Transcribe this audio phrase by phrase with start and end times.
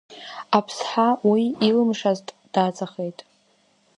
[0.57, 3.19] Аԥсҳа уи илымшазт даҵахеит.